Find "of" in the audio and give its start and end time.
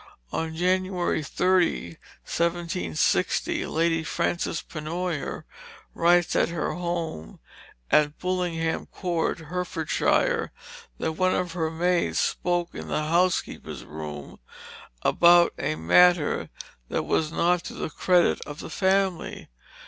11.35-11.51, 18.43-18.59